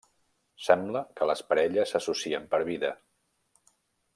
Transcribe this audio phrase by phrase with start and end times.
[0.67, 2.91] Sembla que les parelles s'associen per vida.